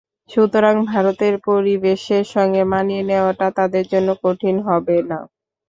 [0.29, 5.19] সুতরাং, ভারতের পরিবেশের সঙ্গে মানিয়ে নেওয়াটা তাদের জন্য কঠিন হবে না।